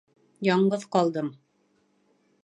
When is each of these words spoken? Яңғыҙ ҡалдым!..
Яңғыҙ 0.45 0.85
ҡалдым!.. 0.95 1.29